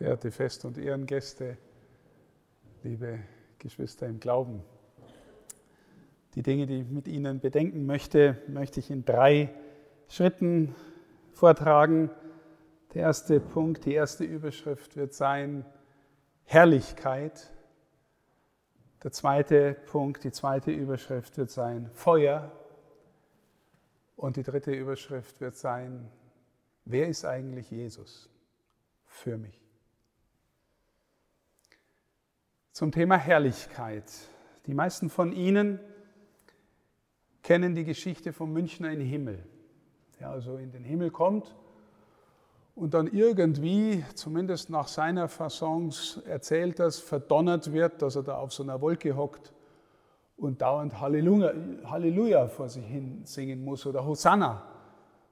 verehrte 0.00 0.30
Fest- 0.30 0.64
und 0.64 0.78
Ehrengäste, 0.78 1.58
liebe 2.82 3.18
Geschwister 3.58 4.06
im 4.06 4.18
Glauben. 4.18 4.62
Die 6.34 6.42
Dinge, 6.42 6.66
die 6.66 6.80
ich 6.80 6.88
mit 6.88 7.06
Ihnen 7.06 7.38
bedenken 7.38 7.84
möchte, 7.84 8.38
möchte 8.48 8.80
ich 8.80 8.90
in 8.90 9.04
drei 9.04 9.52
Schritten 10.08 10.74
vortragen. 11.34 12.08
Der 12.94 13.02
erste 13.02 13.40
Punkt, 13.40 13.84
die 13.84 13.92
erste 13.92 14.24
Überschrift 14.24 14.96
wird 14.96 15.12
sein 15.12 15.66
Herrlichkeit. 16.44 17.52
Der 19.02 19.12
zweite 19.12 19.74
Punkt, 19.84 20.24
die 20.24 20.32
zweite 20.32 20.70
Überschrift 20.70 21.36
wird 21.36 21.50
sein 21.50 21.90
Feuer. 21.92 22.50
Und 24.16 24.38
die 24.38 24.44
dritte 24.44 24.72
Überschrift 24.72 25.42
wird 25.42 25.56
sein, 25.56 26.10
wer 26.86 27.06
ist 27.06 27.26
eigentlich 27.26 27.70
Jesus 27.70 28.30
für 29.04 29.36
mich? 29.36 29.69
Zum 32.72 32.92
Thema 32.92 33.16
Herrlichkeit. 33.16 34.04
Die 34.66 34.74
meisten 34.74 35.10
von 35.10 35.32
Ihnen 35.32 35.80
kennen 37.42 37.74
die 37.74 37.84
Geschichte 37.84 38.32
vom 38.32 38.52
Münchner 38.52 38.90
in 38.90 39.00
Himmel, 39.00 39.44
der 40.18 40.30
also 40.30 40.56
in 40.56 40.70
den 40.70 40.84
Himmel 40.84 41.10
kommt 41.10 41.54
und 42.74 42.94
dann 42.94 43.08
irgendwie, 43.08 44.04
zumindest 44.14 44.70
nach 44.70 44.88
seiner 44.88 45.28
Fasson 45.28 45.92
erzählt 46.26 46.78
das, 46.78 46.98
verdonnert 46.98 47.72
wird, 47.72 48.00
dass 48.02 48.16
er 48.16 48.22
da 48.22 48.36
auf 48.38 48.52
so 48.52 48.62
einer 48.62 48.80
Wolke 48.80 49.16
hockt 49.16 49.52
und 50.36 50.62
dauernd 50.62 51.00
Halleluja, 51.00 51.52
Halleluja 51.84 52.48
vor 52.48 52.68
sich 52.68 52.86
hin 52.86 53.22
singen 53.24 53.64
muss 53.64 53.84
oder 53.84 54.04
Hosanna 54.06 54.62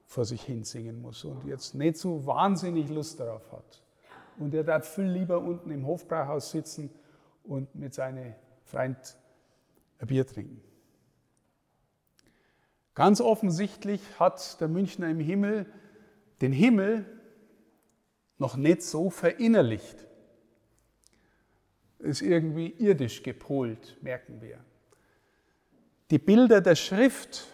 vor 0.05 0.25
sich 0.25 0.43
hin 0.43 0.63
singen 0.63 1.01
muss 1.01 1.23
und 1.23 1.45
jetzt 1.45 1.75
nicht 1.75 1.97
so 1.97 2.25
wahnsinnig 2.25 2.89
Lust 2.89 3.19
darauf 3.19 3.51
hat. 3.51 3.83
Und 4.37 4.53
er 4.53 4.63
darf 4.63 4.87
viel 4.87 5.05
lieber 5.05 5.39
unten 5.39 5.71
im 5.71 5.85
Hofbrauhaus 5.85 6.51
sitzen 6.51 6.89
und 7.49 7.73
mit 7.75 7.93
seinem 7.93 8.35
Freund 8.63 9.17
ein 9.97 10.07
Bier 10.07 10.25
trinken. 10.25 10.61
Ganz 12.93 13.21
offensichtlich 13.21 14.01
hat 14.19 14.61
der 14.61 14.67
Münchner 14.67 15.09
im 15.09 15.19
Himmel 15.19 15.65
den 16.41 16.53
Himmel 16.53 17.05
noch 18.37 18.55
nicht 18.55 18.83
so 18.83 19.09
verinnerlicht. 19.09 20.07
Ist 21.97 22.21
irgendwie 22.21 22.67
irdisch 22.77 23.23
gepolt, 23.23 23.97
merken 24.01 24.41
wir. 24.41 24.63
Die 26.11 26.19
Bilder 26.19 26.61
der 26.61 26.75
Schrift 26.75 27.47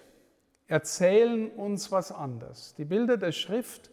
erzählen 0.67 1.49
uns 1.51 1.91
was 1.91 2.11
anderes. 2.11 2.75
Die 2.75 2.85
Bilder 2.85 3.17
der 3.17 3.31
Schrift 3.31 3.91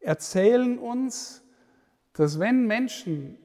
erzählen 0.00 0.78
uns, 0.78 1.42
dass 2.12 2.38
wenn 2.38 2.66
Menschen 2.66 3.38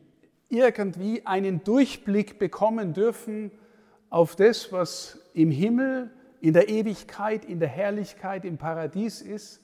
irgendwie 0.50 1.25
einen 1.25 1.64
Durchblick 1.64 2.39
bekommen 2.39 2.94
dürfen 2.94 3.52
auf 4.09 4.36
das, 4.36 4.72
was 4.72 5.19
im 5.33 5.52
Himmel, 5.52 6.11
in 6.42 6.53
der 6.53 6.69
Ewigkeit, 6.69 7.45
in 7.45 7.59
der 7.59 7.69
Herrlichkeit, 7.69 8.45
im 8.45 8.58
Paradies 8.58 9.22
ist, 9.22 9.61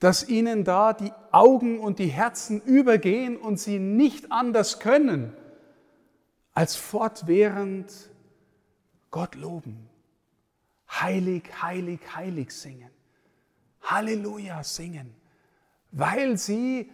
dass 0.00 0.28
ihnen 0.28 0.64
da 0.64 0.92
die 0.92 1.12
Augen 1.30 1.78
und 1.78 1.98
die 1.98 2.06
Herzen 2.06 2.60
übergehen 2.62 3.36
und 3.36 3.60
sie 3.60 3.78
nicht 3.78 4.32
anders 4.32 4.80
können, 4.80 5.34
als 6.52 6.74
fortwährend 6.74 7.92
Gott 9.10 9.34
loben, 9.34 9.88
heilig, 10.90 11.44
heilig, 11.62 12.00
heilig 12.14 12.50
singen, 12.50 12.90
Halleluja 13.82 14.64
singen, 14.64 15.14
weil 15.92 16.38
sie 16.38 16.90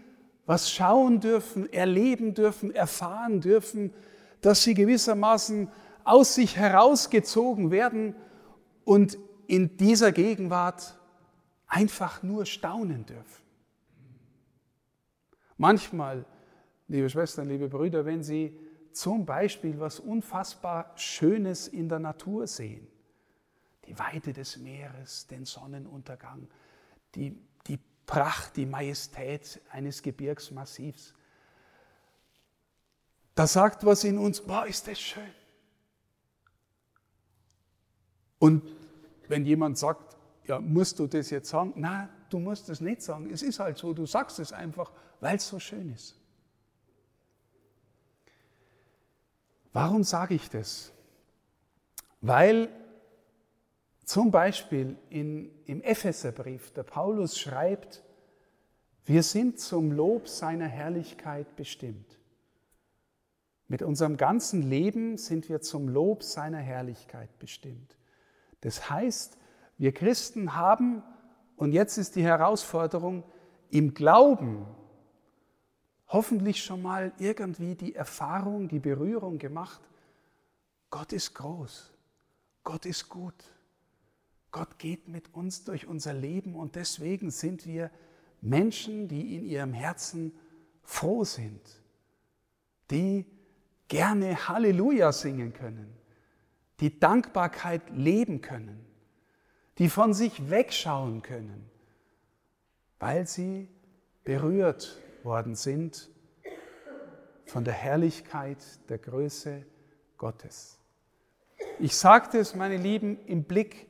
was 0.47 0.71
schauen 0.71 1.21
dürfen, 1.21 1.71
erleben 1.73 2.35
dürfen, 2.35 2.75
erfahren 2.75 3.41
dürfen, 3.41 3.93
dass 4.41 4.63
sie 4.63 4.75
gewissermaßen 4.75 5.69
aus 6.05 6.35
sich 6.35 6.57
herausgezogen 6.57 7.71
werden 7.71 8.15
und 8.85 9.19
in 9.49 9.77
dieser 9.77 10.13
Gegenwart 10.13 10.99
einfach 11.67 12.23
nur 12.23 12.47
staunen 12.47 13.05
dürfen. 13.07 13.45
Manchmal, 15.57 16.25
liebe 16.87 17.11
Schwestern, 17.11 17.49
liebe 17.49 17.69
Brüder, 17.69 18.05
wenn 18.05 18.23
Sie 18.23 18.59
zum 18.93 19.27
Beispiel 19.27 19.81
was 19.81 20.01
unfassbar 20.01 20.93
Schönes 20.97 21.69
in 21.69 21.89
der 21.89 21.99
Natur 21.99 22.47
sehen, 22.47 22.87
die 23.87 23.99
Weite 23.99 24.33
des 24.33 24.59
Meeres, 24.59 25.27
den 25.27 25.45
Sonnenuntergang, 25.45 26.49
die 27.15 27.37
Pracht, 28.07 28.57
die 28.57 28.67
Majestät 28.67 29.61
eines 29.71 30.03
Gebirgsmassivs. 30.03 31.15
Da 33.35 33.47
sagt 33.47 33.85
was 33.85 34.05
in 34.05 34.17
uns, 34.17 34.41
boah, 34.41 34.67
ist 34.67 34.87
das 34.87 34.99
schön. 34.99 35.35
Und 38.39 38.63
wenn 39.29 39.45
jemand 39.45 39.77
sagt, 39.77 40.17
ja, 40.45 40.61
musst 40.61 40.99
du 40.99 41.07
das 41.07 41.31
jetzt 41.31 41.49
sagen? 41.49 41.73
Nein, 41.77 42.09
du 42.31 42.39
musst 42.39 42.69
es 42.69 42.81
nicht 42.81 43.03
sagen. 43.03 43.31
Es 43.31 43.43
ist 43.43 43.59
halt 43.59 43.77
so, 43.79 43.93
du 43.93 44.07
sagst 44.07 44.39
es 44.39 44.53
einfach, 44.53 44.93
weil 45.21 45.37
es 45.37 45.49
so 45.49 45.59
schön 45.59 45.93
ist. 45.93 46.15
Warum 49.73 50.05
sage 50.05 50.35
ich 50.35 50.49
das? 50.49 50.93
Weil 52.21 52.71
zum 54.07 54.31
Beispiel 54.31 54.97
in, 55.11 55.51
im 55.67 55.83
Epheserbrief, 55.83 56.71
der 56.71 56.85
Paulus 56.85 57.39
schreibt, 57.39 58.05
wir 59.05 59.25
sind 59.25 59.59
zum 59.59 59.91
Lob 59.91 60.29
seiner 60.29 60.69
Herrlichkeit 60.69 61.57
bestimmt. 61.57 62.19
Mit 63.67 63.83
unserem 63.83 64.17
ganzen 64.17 64.63
Leben 64.63 65.19
sind 65.19 65.49
wir 65.49 65.61
zum 65.61 65.89
Lob 65.89 66.23
seiner 66.23 66.59
Herrlichkeit 66.59 67.37
bestimmt. 67.41 67.97
Das 68.61 68.89
heißt, 68.89 69.39
wir 69.77 69.93
Christen 69.93 70.55
haben, 70.55 71.03
und 71.57 71.73
jetzt 71.73 71.99
ist 71.99 72.15
die 72.15 72.23
Herausforderung, 72.23 73.25
im 73.71 73.93
Glauben 73.93 74.67
hoffentlich 76.07 76.63
schon 76.63 76.81
mal 76.81 77.13
irgendwie 77.19 77.75
die 77.75 77.97
Erfahrung, 77.97 78.69
die 78.69 78.79
Berührung 78.79 79.39
gemacht, 79.39 79.81
Gott 80.91 81.13
ist 81.13 81.35
groß, 81.35 81.93
Gott 82.63 82.87
ist 82.87 83.09
gut. 83.09 83.56
Gott 84.57 84.79
geht 84.79 85.07
mit 85.07 85.35
uns 85.35 85.65
durch 85.65 85.87
unser 85.87 86.15
Leben 86.15 86.55
und 86.55 86.77
deswegen 86.77 87.31
sind 87.31 87.67
wir 87.67 87.91
Menschen, 88.41 89.07
die 89.07 89.37
in 89.37 89.45
ihrem 89.45 89.75
Herzen 89.75 90.33
froh 90.83 91.25
sind, 91.25 91.61
die 92.91 93.27
gerne 93.89 94.49
Halleluja 94.49 95.13
singen 95.13 95.53
können, 95.53 95.95
die 96.81 96.99
Dankbarkeit 96.99 97.83
leben 97.91 98.41
können, 98.41 98.83
die 99.77 99.91
von 99.91 100.15
sich 100.15 100.49
wegschauen 100.49 101.21
können, 101.21 101.71
weil 102.99 103.27
sie 103.27 103.69
berührt 104.25 105.03
worden 105.23 105.55
sind 105.55 106.09
von 107.45 107.63
der 107.63 107.75
Herrlichkeit, 107.75 108.65
der 108.89 108.97
Größe 108.97 109.67
Gottes. 110.17 110.79
Ich 111.79 111.95
sagte 111.95 112.39
es, 112.39 112.55
meine 112.55 112.79
Lieben, 112.79 113.19
im 113.27 113.45
Blick 113.45 113.87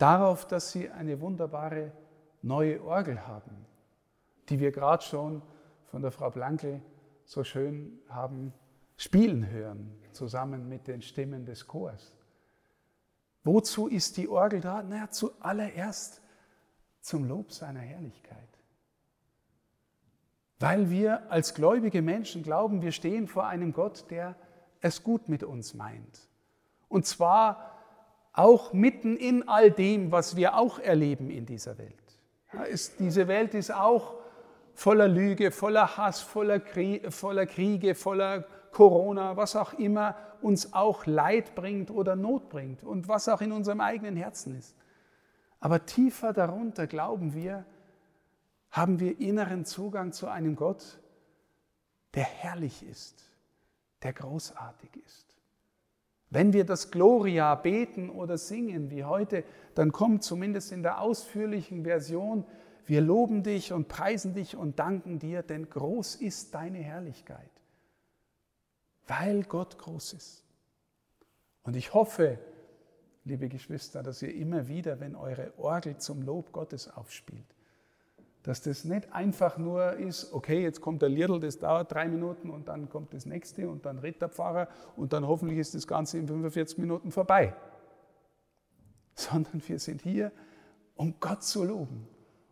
darauf, 0.00 0.46
dass 0.46 0.72
Sie 0.72 0.90
eine 0.90 1.20
wunderbare 1.20 1.92
neue 2.42 2.82
Orgel 2.82 3.26
haben, 3.26 3.66
die 4.48 4.58
wir 4.58 4.72
gerade 4.72 5.02
schon 5.02 5.42
von 5.90 6.02
der 6.02 6.10
Frau 6.10 6.30
Blankel 6.30 6.80
so 7.24 7.44
schön 7.44 8.00
haben 8.08 8.52
spielen 8.96 9.48
hören, 9.48 9.92
zusammen 10.12 10.68
mit 10.68 10.86
den 10.86 11.02
Stimmen 11.02 11.44
des 11.44 11.66
Chors. 11.66 12.14
Wozu 13.44 13.86
ist 13.86 14.16
die 14.16 14.28
Orgel 14.28 14.60
da? 14.60 14.82
Naja, 14.82 15.10
zuallererst 15.10 16.20
zum 17.00 17.24
Lob 17.24 17.52
seiner 17.52 17.80
Herrlichkeit. 17.80 18.36
Weil 20.58 20.90
wir 20.90 21.30
als 21.30 21.54
gläubige 21.54 22.02
Menschen 22.02 22.42
glauben, 22.42 22.82
wir 22.82 22.92
stehen 22.92 23.26
vor 23.26 23.46
einem 23.46 23.72
Gott, 23.72 24.10
der 24.10 24.36
es 24.82 25.02
gut 25.02 25.28
mit 25.28 25.42
uns 25.42 25.72
meint. 25.72 26.28
Und 26.88 27.06
zwar 27.06 27.79
auch 28.32 28.72
mitten 28.72 29.16
in 29.16 29.48
all 29.48 29.70
dem, 29.70 30.12
was 30.12 30.36
wir 30.36 30.56
auch 30.56 30.78
erleben 30.78 31.30
in 31.30 31.46
dieser 31.46 31.78
Welt. 31.78 31.94
Ja, 32.52 32.62
ist, 32.64 32.98
diese 32.98 33.28
Welt 33.28 33.54
ist 33.54 33.72
auch 33.72 34.14
voller 34.74 35.08
Lüge, 35.08 35.50
voller 35.50 35.96
Hass, 35.96 36.20
voller, 36.20 36.60
Krieg, 36.60 37.12
voller 37.12 37.46
Kriege, 37.46 37.94
voller 37.94 38.44
Corona, 38.72 39.36
was 39.36 39.56
auch 39.56 39.74
immer 39.74 40.16
uns 40.42 40.72
auch 40.72 41.06
Leid 41.06 41.54
bringt 41.54 41.90
oder 41.90 42.16
Not 42.16 42.48
bringt 42.48 42.82
und 42.82 43.08
was 43.08 43.28
auch 43.28 43.40
in 43.40 43.52
unserem 43.52 43.80
eigenen 43.80 44.16
Herzen 44.16 44.56
ist. 44.56 44.74
Aber 45.58 45.84
tiefer 45.84 46.32
darunter 46.32 46.86
glauben 46.86 47.34
wir, 47.34 47.66
haben 48.70 49.00
wir 49.00 49.20
inneren 49.20 49.64
Zugang 49.64 50.12
zu 50.12 50.28
einem 50.28 50.56
Gott, 50.56 51.00
der 52.14 52.24
herrlich 52.24 52.82
ist, 52.88 53.22
der 54.02 54.12
großartig 54.12 54.90
ist. 55.04 55.29
Wenn 56.30 56.52
wir 56.52 56.64
das 56.64 56.90
Gloria 56.90 57.54
beten 57.56 58.08
oder 58.08 58.38
singen 58.38 58.90
wie 58.90 59.04
heute, 59.04 59.44
dann 59.74 59.92
kommt 59.92 60.22
zumindest 60.22 60.72
in 60.72 60.82
der 60.82 61.00
ausführlichen 61.00 61.84
Version 61.84 62.44
wir 62.90 63.00
loben 63.00 63.44
dich 63.44 63.72
und 63.72 63.86
preisen 63.86 64.34
dich 64.34 64.56
und 64.56 64.80
danken 64.80 65.20
dir, 65.20 65.44
denn 65.44 65.70
groß 65.70 66.16
ist 66.16 66.54
deine 66.54 66.78
Herrlichkeit, 66.78 67.50
weil 69.06 69.44
Gott 69.44 69.78
groß 69.78 70.14
ist. 70.14 70.44
Und 71.62 71.76
ich 71.76 71.94
hoffe, 71.94 72.40
liebe 73.24 73.48
Geschwister, 73.48 74.02
dass 74.02 74.22
ihr 74.22 74.34
immer 74.34 74.66
wieder, 74.66 74.98
wenn 74.98 75.14
eure 75.14 75.52
Orgel 75.56 75.98
zum 75.98 76.22
Lob 76.22 76.50
Gottes 76.50 76.88
aufspielt, 76.88 77.46
dass 78.42 78.62
das 78.62 78.84
nicht 78.84 79.12
einfach 79.12 79.58
nur 79.58 79.94
ist, 79.94 80.32
okay, 80.32 80.62
jetzt 80.62 80.80
kommt 80.80 81.02
der 81.02 81.10
Liedl, 81.10 81.40
das 81.40 81.58
dauert 81.58 81.92
drei 81.92 82.08
Minuten 82.08 82.50
und 82.50 82.68
dann 82.68 82.88
kommt 82.88 83.12
das 83.12 83.26
nächste 83.26 83.68
und 83.68 83.84
dann 83.84 83.98
redet 83.98 84.22
der 84.22 84.28
Pfarrer 84.30 84.68
und 84.96 85.12
dann 85.12 85.26
hoffentlich 85.26 85.58
ist 85.58 85.74
das 85.74 85.86
Ganze 85.86 86.18
in 86.18 86.26
45 86.26 86.78
Minuten 86.78 87.12
vorbei. 87.12 87.54
Sondern 89.14 89.62
wir 89.66 89.78
sind 89.78 90.00
hier, 90.02 90.32
um 90.94 91.14
Gott 91.20 91.42
zu 91.42 91.64
loben. 91.64 92.06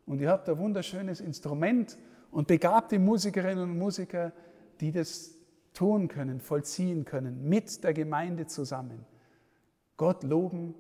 Und 0.05 0.21
ihr 0.21 0.31
habt 0.31 0.49
ein 0.49 0.59
wunderschönes 0.59 1.21
Instrument 1.21 1.99
und 2.31 2.49
begabte 2.49 2.99
Musikerinnen 2.99 3.65
und 3.71 3.79
Musiker, 3.79 4.33
die 4.81 4.93
das 4.93 5.35
tun 5.73 6.09
können, 6.09 6.41
vollziehen 6.41 7.05
können, 7.05 7.49
mit 7.49 7.85
der 7.85 7.95
Gemeinde 7.95 8.47
zusammen. 8.47 9.07
Gott 9.97 10.23
loben 10.23 10.75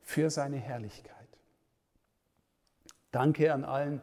für 0.00 0.30
seine 0.30 0.56
Herrlichkeit. 0.56 1.16
Danke 3.10 3.52
an 3.52 3.64
allen, 3.64 4.02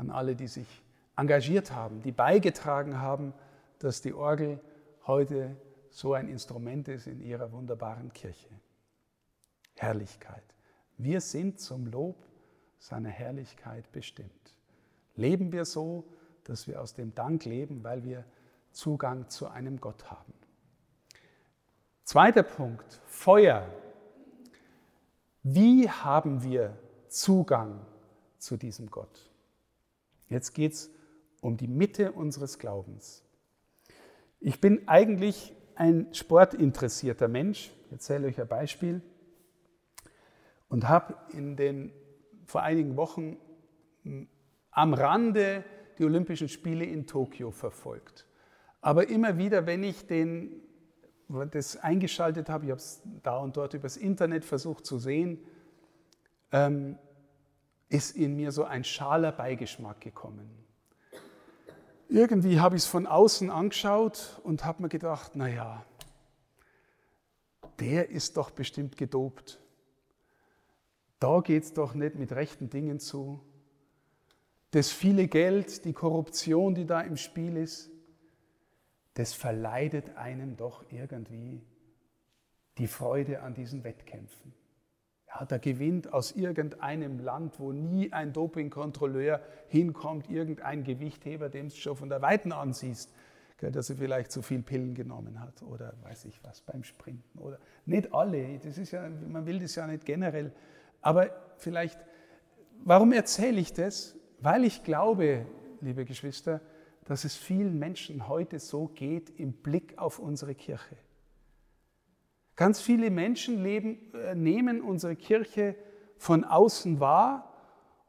an 0.00 0.10
alle, 0.10 0.34
die 0.34 0.48
sich 0.48 0.66
engagiert 1.14 1.72
haben, 1.72 2.00
die 2.00 2.10
beigetragen 2.10 2.98
haben, 2.98 3.34
dass 3.78 4.00
die 4.00 4.14
Orgel 4.14 4.58
heute 5.06 5.54
so 5.90 6.14
ein 6.14 6.28
Instrument 6.28 6.88
ist 6.88 7.06
in 7.06 7.20
ihrer 7.20 7.52
wunderbaren 7.52 8.12
Kirche. 8.12 8.48
Herrlichkeit. 9.76 10.42
Wir 10.96 11.20
sind 11.20 11.60
zum 11.60 11.86
Lob 11.86 12.16
seiner 12.78 13.10
Herrlichkeit 13.10 13.92
bestimmt. 13.92 14.30
Leben 15.16 15.52
wir 15.52 15.66
so, 15.66 16.04
dass 16.44 16.66
wir 16.66 16.80
aus 16.80 16.94
dem 16.94 17.14
Dank 17.14 17.44
leben, 17.44 17.84
weil 17.84 18.02
wir 18.02 18.24
Zugang 18.72 19.28
zu 19.28 19.48
einem 19.48 19.80
Gott 19.80 20.10
haben. 20.10 20.32
Zweiter 22.04 22.42
Punkt, 22.42 23.00
Feuer. 23.06 23.68
Wie 25.42 25.90
haben 25.90 26.42
wir 26.42 26.76
Zugang 27.08 27.84
zu 28.38 28.56
diesem 28.56 28.90
Gott? 28.90 29.29
Jetzt 30.30 30.54
geht 30.54 30.72
es 30.72 30.90
um 31.42 31.56
die 31.56 31.68
Mitte 31.68 32.12
unseres 32.12 32.58
Glaubens. 32.58 33.24
Ich 34.38 34.60
bin 34.60 34.88
eigentlich 34.88 35.54
ein 35.74 36.14
sportinteressierter 36.14 37.28
Mensch. 37.28 37.72
Ich 37.86 37.92
erzähle 37.92 38.28
euch 38.28 38.40
ein 38.40 38.48
Beispiel. 38.48 39.02
Und 40.68 40.88
habe 40.88 41.16
in 41.32 41.56
den 41.56 41.92
vor 42.46 42.62
einigen 42.62 42.96
Wochen 42.96 43.38
am 44.70 44.94
Rande 44.94 45.64
die 45.98 46.04
Olympischen 46.04 46.48
Spiele 46.48 46.84
in 46.84 47.06
Tokio 47.06 47.50
verfolgt. 47.50 48.26
Aber 48.80 49.08
immer 49.08 49.36
wieder, 49.36 49.66
wenn 49.66 49.82
ich 49.82 50.06
den 50.06 50.62
das 51.50 51.76
eingeschaltet 51.76 52.48
habe, 52.48 52.64
ich 52.64 52.70
habe 52.70 52.80
es 52.80 53.02
da 53.22 53.38
und 53.38 53.56
dort 53.56 53.74
übers 53.74 53.96
Internet 53.96 54.44
versucht 54.44 54.86
zu 54.86 54.98
sehen, 54.98 55.38
ähm, 56.52 56.98
ist 57.90 58.16
in 58.16 58.36
mir 58.36 58.52
so 58.52 58.64
ein 58.64 58.84
schaler 58.84 59.32
Beigeschmack 59.32 60.00
gekommen. 60.00 60.48
Irgendwie 62.08 62.58
habe 62.58 62.76
ich 62.76 62.82
es 62.82 62.88
von 62.88 63.06
außen 63.06 63.50
angeschaut 63.50 64.40
und 64.42 64.64
habe 64.64 64.82
mir 64.82 64.88
gedacht, 64.88 65.36
naja, 65.36 65.84
der 67.78 68.10
ist 68.10 68.36
doch 68.36 68.50
bestimmt 68.50 68.96
gedopt. 68.96 69.60
Da 71.18 71.40
geht 71.40 71.64
es 71.64 71.72
doch 71.74 71.94
nicht 71.94 72.14
mit 72.14 72.32
rechten 72.32 72.70
Dingen 72.70 72.98
zu. 72.98 73.40
Das 74.70 74.90
viele 74.90 75.28
Geld, 75.28 75.84
die 75.84 75.92
Korruption, 75.92 76.74
die 76.74 76.86
da 76.86 77.00
im 77.00 77.16
Spiel 77.16 77.56
ist, 77.56 77.90
das 79.14 79.34
verleidet 79.34 80.16
einem 80.16 80.56
doch 80.56 80.84
irgendwie 80.90 81.60
die 82.78 82.86
Freude 82.86 83.42
an 83.42 83.54
diesen 83.54 83.84
Wettkämpfen. 83.84 84.54
Ja, 85.32 85.44
da 85.44 85.58
gewinnt 85.58 86.12
aus 86.12 86.32
irgendeinem 86.32 87.20
Land, 87.20 87.60
wo 87.60 87.72
nie 87.72 88.12
ein 88.12 88.32
Dopingkontrolleur 88.32 89.40
hinkommt, 89.68 90.28
irgendein 90.28 90.82
Gewichtheber, 90.82 91.48
dem 91.48 91.68
du 91.68 91.74
schon 91.76 91.96
von 91.96 92.08
der 92.08 92.20
Weiten 92.20 92.52
ansiehst, 92.52 93.12
dass 93.58 93.90
er 93.90 93.96
vielleicht 93.96 94.32
zu 94.32 94.42
viel 94.42 94.62
Pillen 94.62 94.94
genommen 94.94 95.40
hat 95.40 95.62
oder 95.62 95.92
weiß 96.02 96.24
ich 96.24 96.42
was 96.42 96.62
beim 96.62 96.82
Sprinten. 96.82 97.38
Oder 97.38 97.58
nicht 97.84 98.12
alle, 98.12 98.58
das 98.58 98.78
ist 98.78 98.90
ja, 98.90 99.08
man 99.08 99.46
will 99.46 99.58
das 99.60 99.74
ja 99.74 99.86
nicht 99.86 100.04
generell. 100.04 100.52
Aber 101.00 101.30
vielleicht, 101.58 102.00
warum 102.82 103.12
erzähle 103.12 103.60
ich 103.60 103.72
das? 103.72 104.16
Weil 104.40 104.64
ich 104.64 104.82
glaube, 104.82 105.46
liebe 105.80 106.04
Geschwister, 106.04 106.60
dass 107.04 107.24
es 107.24 107.36
vielen 107.36 107.78
Menschen 107.78 108.28
heute 108.28 108.58
so 108.58 108.88
geht 108.88 109.30
im 109.38 109.52
Blick 109.52 109.98
auf 109.98 110.18
unsere 110.18 110.54
Kirche. 110.54 110.96
Ganz 112.60 112.82
viele 112.82 113.10
Menschen 113.10 113.62
leben, 113.62 114.12
äh, 114.12 114.34
nehmen 114.34 114.82
unsere 114.82 115.16
Kirche 115.16 115.76
von 116.18 116.44
außen 116.44 117.00
wahr 117.00 117.54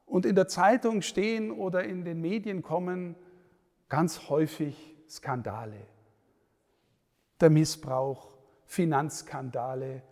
und 0.06 0.26
in 0.26 0.36
der 0.36 0.50
Zeitung 0.50 1.02
stehen 1.02 1.52
oder 1.52 1.86
in 1.86 2.04
den 2.04 2.20
Medien 2.20 2.62
kommen 2.62 3.16
ganz 3.88 4.28
häufig 4.28 4.94
Skandale. 5.08 5.88
Der 7.40 7.50
Missbrauch, 7.50 8.34
Finanzskandale, 8.66 10.04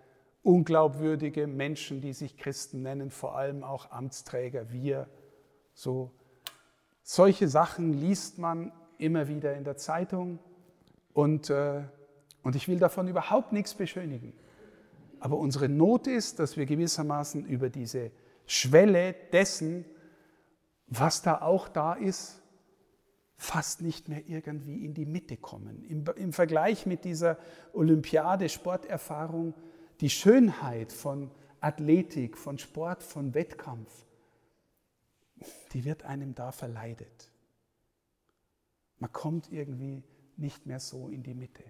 unglaubwürdige 0.41 1.45
Menschen, 1.45 1.99
die 1.99 2.13
sich 2.13 2.37
Christen 2.37 2.81
nennen, 2.81 3.11
vor 3.11 3.35
allem 3.35 3.65
auch 3.65 3.91
Amtsträger, 3.91 4.71
wir, 4.71 5.09
so 5.73 6.11
solche 7.03 7.49
Sachen 7.49 7.91
liest 7.91 8.37
man 8.37 8.71
immer 8.99 9.27
wieder 9.27 9.57
in 9.57 9.65
der 9.65 9.75
Zeitung 9.75 10.39
und, 11.11 11.49
äh, 11.49 11.81
und 12.43 12.55
ich 12.55 12.67
will 12.67 12.79
davon 12.79 13.07
überhaupt 13.07 13.51
nichts 13.51 13.73
beschönigen. 13.73 14.33
Aber 15.19 15.37
unsere 15.37 15.67
Not 15.67 16.07
ist, 16.07 16.39
dass 16.39 16.55
wir 16.55 16.65
gewissermaßen 16.65 17.45
über 17.45 17.69
diese 17.69 18.11
Schwelle 18.45 19.15
dessen, 19.31 19.85
was 20.87 21.21
da 21.21 21.41
auch 21.41 21.67
da 21.67 21.93
ist, 21.93 22.41
fast 23.35 23.81
nicht 23.81 24.09
mehr 24.09 24.27
irgendwie 24.27 24.83
in 24.83 24.93
die 24.93 25.05
Mitte 25.05 25.37
kommen. 25.37 25.83
Im, 25.85 26.03
im 26.15 26.33
Vergleich 26.33 26.85
mit 26.85 27.05
dieser 27.05 27.37
Olympiade, 27.73 28.49
Sporterfahrung, 28.49 29.53
die 30.01 30.09
Schönheit 30.09 30.91
von 30.91 31.31
Athletik, 31.61 32.37
von 32.37 32.57
Sport, 32.57 33.03
von 33.03 33.33
Wettkampf, 33.33 34.05
die 35.71 35.85
wird 35.85 36.03
einem 36.03 36.35
da 36.35 36.51
verleidet. 36.51 37.31
Man 38.99 39.11
kommt 39.13 39.51
irgendwie 39.51 40.03
nicht 40.35 40.65
mehr 40.65 40.79
so 40.79 41.07
in 41.09 41.23
die 41.23 41.33
Mitte. 41.33 41.63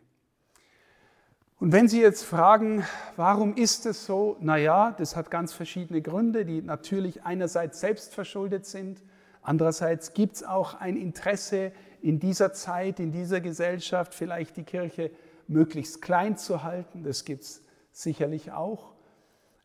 Und 1.60 1.74
wenn 1.74 1.90
Sie 1.90 2.00
jetzt 2.00 2.24
fragen, 2.24 2.86
warum 3.18 3.54
ist 3.54 3.86
es 3.86 4.06
so? 4.06 4.38
Naja, 4.40 4.96
das 4.98 5.18
hat 5.18 5.30
ganz 5.30 5.52
verschiedene 5.52 6.02
Gründe, 6.02 6.46
die 6.46 6.62
natürlich 6.62 7.24
einerseits 7.24 7.82
selbst 7.82 8.14
verschuldet 8.14 8.66
sind, 8.66 9.04
andererseits 9.42 10.14
gibt 10.14 10.38
es 10.38 10.44
auch 10.44 10.76
ein 10.76 10.96
Interesse 10.96 11.74
in 12.02 12.18
dieser 12.18 12.54
Zeit, 12.54 13.02
in 13.02 13.12
dieser 13.12 13.42
Gesellschaft, 13.42 14.14
vielleicht 14.14 14.56
die 14.56 14.64
Kirche 14.64 15.12
möglichst 15.48 16.02
klein 16.02 16.38
zu 16.38 16.64
halten, 16.64 17.04
das 17.04 17.26
gibt 17.26 17.44
es 17.44 17.62
sicherlich 17.92 18.54
auch. 18.54 18.94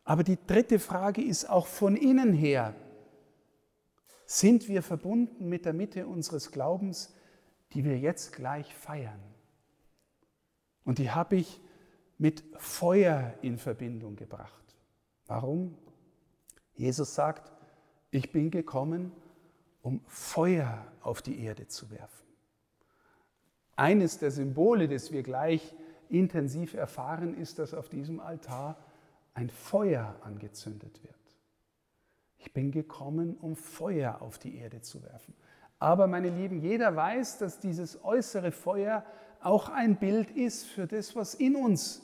Aber 0.03 0.23
die 0.25 0.37
dritte 0.47 0.79
Frage 0.79 1.21
ist 1.21 1.49
auch 1.49 1.65
von 1.65 1.95
innen 1.95 2.33
her, 2.33 2.75
sind 4.25 4.67
wir 4.67 4.83
verbunden 4.83 5.47
mit 5.47 5.63
der 5.65 5.73
Mitte 5.73 6.07
unseres 6.07 6.51
Glaubens, 6.51 7.15
die 7.71 7.85
wir 7.85 7.97
jetzt 7.97 8.33
gleich 8.33 8.73
feiern. 8.75 9.21
Und 10.83 10.97
die 10.97 11.11
habe 11.11 11.37
ich 11.37 11.61
mit 12.17 12.43
Feuer 12.57 13.33
in 13.41 13.57
Verbindung 13.57 14.15
gebracht. 14.15 14.75
Warum? 15.27 15.77
Jesus 16.75 17.15
sagt, 17.15 17.51
ich 18.11 18.31
bin 18.31 18.51
gekommen, 18.51 19.11
um 19.81 20.01
Feuer 20.07 20.85
auf 21.01 21.21
die 21.21 21.39
Erde 21.39 21.67
zu 21.67 21.89
werfen. 21.91 22.25
Eines 23.75 24.19
der 24.19 24.31
Symbole, 24.31 24.87
das 24.87 25.11
wir 25.11 25.23
gleich 25.23 25.75
intensiv 26.09 26.73
erfahren, 26.73 27.35
ist, 27.35 27.59
dass 27.59 27.73
auf 27.73 27.89
diesem 27.89 28.19
Altar 28.19 28.77
ein 29.33 29.49
Feuer 29.49 30.15
angezündet 30.23 31.03
wird. 31.03 31.13
Ich 32.37 32.53
bin 32.53 32.71
gekommen, 32.71 33.35
um 33.37 33.55
Feuer 33.55 34.21
auf 34.21 34.37
die 34.37 34.55
Erde 34.57 34.81
zu 34.81 35.03
werfen. 35.03 35.33
Aber 35.79 36.07
meine 36.07 36.29
Lieben, 36.29 36.61
jeder 36.61 36.95
weiß, 36.95 37.39
dass 37.39 37.59
dieses 37.59 38.03
äußere 38.03 38.51
Feuer 38.51 39.03
auch 39.41 39.69
ein 39.69 39.97
Bild 39.97 40.31
ist 40.31 40.65
für 40.65 40.87
das, 40.87 41.15
was 41.15 41.35
in 41.35 41.55
uns 41.55 42.01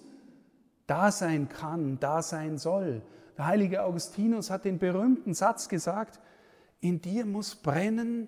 da 0.88 1.12
sein 1.12 1.50
kann, 1.50 2.00
da 2.00 2.22
sein 2.22 2.58
soll. 2.58 3.02
Der 3.38 3.48
heilige 3.48 3.84
Augustinus 3.84 4.50
hat 4.50 4.66
den 4.66 4.80
berühmten 4.80 5.34
Satz 5.34 5.70
gesagt, 5.70 6.20
in 6.80 7.02
dir 7.02 7.26
muss 7.26 7.56
brennen, 7.56 8.28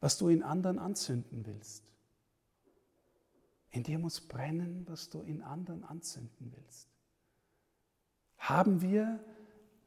was 0.00 0.18
du 0.18 0.28
in 0.28 0.42
anderen 0.42 0.78
anzünden 0.78 1.46
willst. 1.46 1.92
In 3.70 3.82
dir 3.82 3.98
muss 3.98 4.20
brennen, 4.20 4.86
was 4.88 5.10
du 5.10 5.20
in 5.20 5.42
anderen 5.42 5.84
anzünden 5.84 6.52
willst. 6.54 6.88
Haben 8.38 8.80
wir 8.80 9.20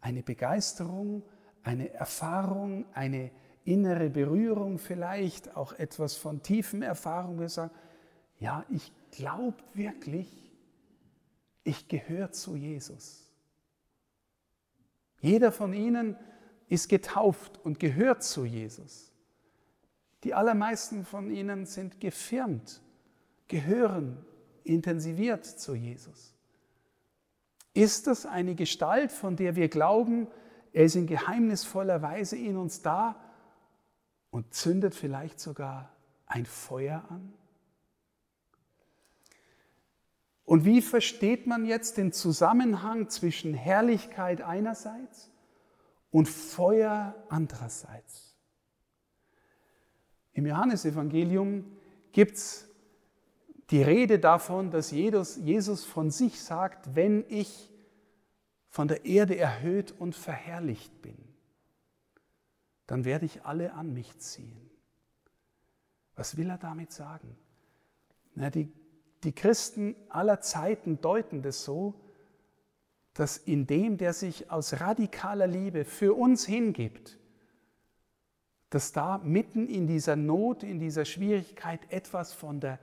eine 0.02 0.24
Begeisterung, 0.24 1.24
eine 1.64 1.94
Erfahrung, 1.94 2.86
eine 2.94 3.32
innere 3.64 4.10
Berührung 4.10 4.78
vielleicht, 4.78 5.56
auch 5.56 5.74
etwas 5.74 6.16
von 6.16 6.42
tiefen 6.42 6.82
Erfahrungen. 6.82 7.40
Wir 7.40 7.50
sagen, 7.50 7.74
ja, 8.40 8.66
ich 8.70 8.92
glaube 9.12 9.58
wirklich, 9.74 10.49
ich 11.70 11.88
gehöre 11.88 12.32
zu 12.32 12.56
Jesus. 12.56 13.32
Jeder 15.22 15.52
von 15.52 15.74
Ihnen 15.74 16.18
ist 16.68 16.90
getauft 16.90 17.60
und 17.64 17.80
gehört 17.80 18.24
zu 18.24 18.46
Jesus. 18.46 19.12
Die 20.24 20.34
allermeisten 20.34 21.06
von 21.06 21.30
Ihnen 21.30 21.66
sind 21.66 22.00
gefirmt, 22.00 22.82
gehören 23.48 24.26
intensiviert 24.64 25.46
zu 25.46 25.76
Jesus. 25.76 26.34
Ist 27.74 28.08
das 28.08 28.26
eine 28.26 28.56
Gestalt, 28.56 29.12
von 29.12 29.36
der 29.36 29.56
wir 29.56 29.70
glauben, 29.70 30.28
er 30.74 30.86
ist 30.86 30.96
in 30.96 31.08
geheimnisvoller 31.08 32.02
Weise 32.02 32.36
in 32.38 32.58
uns 32.58 32.82
da 32.82 33.16
und 34.30 34.54
zündet 34.54 34.94
vielleicht 34.94 35.40
sogar 35.40 35.92
ein 36.26 36.46
Feuer 36.46 37.04
an? 37.10 37.34
Und 40.50 40.66
wie 40.66 40.82
versteht 40.82 41.46
man 41.46 41.64
jetzt 41.64 41.98
den 41.98 42.12
Zusammenhang 42.12 43.08
zwischen 43.10 43.54
Herrlichkeit 43.54 44.42
einerseits 44.42 45.30
und 46.10 46.28
Feuer 46.28 47.14
andererseits? 47.30 48.36
Im 50.34 50.48
Johannesevangelium 50.48 51.66
gibt 52.14 52.38
es 52.38 52.68
die 53.70 53.84
Rede 53.84 54.18
davon, 54.18 54.72
dass 54.72 54.90
Jesus 54.90 55.86
von 55.86 56.10
sich 56.10 56.42
sagt, 56.42 56.96
wenn 56.96 57.26
ich 57.28 57.72
von 58.70 58.88
der 58.88 59.06
Erde 59.06 59.38
erhöht 59.38 59.92
und 59.92 60.16
verherrlicht 60.16 61.00
bin, 61.04 61.20
dann 62.88 63.06
werde 63.06 63.28
ich 63.28 63.46
alle 63.46 63.74
an 63.74 63.94
mich 63.94 64.18
ziehen. 64.18 64.72
Was 66.16 66.38
will 66.38 66.50
er 66.50 66.58
damit 66.58 66.92
sagen? 66.92 67.38
Na, 68.34 68.50
die, 68.50 68.74
die 69.24 69.34
Christen 69.34 69.96
aller 70.10 70.42
Zeiten 70.42 71.02
deuten 71.02 71.42
das 71.42 71.64
so, 71.64 71.94
dass 73.14 73.38
in 73.38 73.68
dem, 73.68 73.98
der 73.98 74.14
sich 74.14 74.50
aus 74.50 74.80
radikaler 74.80 75.48
Liebe 75.48 75.84
für 75.84 76.14
uns 76.14 76.46
hingibt, 76.46 77.18
dass 78.70 78.92
da 78.92 79.18
mitten 79.18 79.68
in 79.68 79.88
dieser 79.88 80.16
Not, 80.16 80.64
in 80.64 80.80
dieser 80.80 81.06
Schwierigkeit 81.06 81.92
etwas 81.92 82.34
von 82.34 82.60
der 82.60 82.80